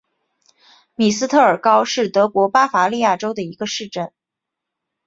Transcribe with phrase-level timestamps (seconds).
[0.95, 4.11] 米斯特尔高是德国巴伐利亚州的一个市镇。